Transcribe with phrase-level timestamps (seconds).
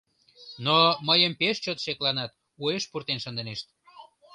[0.65, 0.77] Но
[1.07, 3.67] мыйым пеш чот шекланат, уэш пуртен шындынешт.